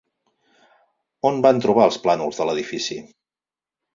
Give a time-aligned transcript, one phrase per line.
[1.31, 3.01] On van trobar els plànols de l'edifici?